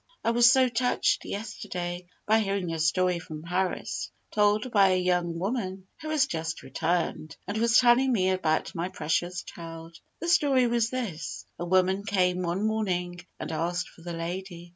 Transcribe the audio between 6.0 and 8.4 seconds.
who has just returned, and was telling me